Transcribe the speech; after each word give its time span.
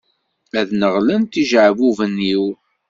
Ad 0.59 0.65
d-neɣlen 0.69 1.23
yijeɛbuben-iw. 1.37 2.45